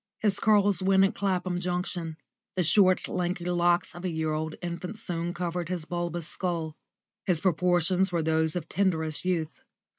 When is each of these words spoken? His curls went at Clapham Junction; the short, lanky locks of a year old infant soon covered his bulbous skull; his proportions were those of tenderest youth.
His 0.17 0.39
curls 0.39 0.81
went 0.81 1.03
at 1.03 1.13
Clapham 1.13 1.59
Junction; 1.59 2.17
the 2.55 2.63
short, 2.63 3.07
lanky 3.07 3.45
locks 3.45 3.93
of 3.93 4.03
a 4.03 4.09
year 4.09 4.33
old 4.33 4.55
infant 4.59 4.97
soon 4.97 5.31
covered 5.31 5.69
his 5.69 5.85
bulbous 5.85 6.27
skull; 6.27 6.75
his 7.27 7.39
proportions 7.39 8.11
were 8.11 8.23
those 8.23 8.55
of 8.55 8.67
tenderest 8.67 9.23
youth. 9.25 9.61